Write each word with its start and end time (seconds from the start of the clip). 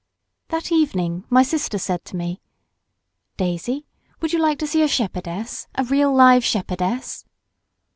That 0.47 0.71
evening 0.71 1.25
my 1.29 1.43
sister 1.43 1.77
said 1.77 2.05
to 2.05 2.15
me— 2.15 2.41
"Daisy, 3.37 3.85
would 4.19 4.33
you 4.33 4.39
like 4.39 4.57
to 4.57 4.65
see 4.65 4.81
a 4.81 4.87
shepherdess, 4.87 5.67
a 5.75 5.83
real 5.83 6.11
live 6.11 6.43
shepherdess?" 6.43 7.23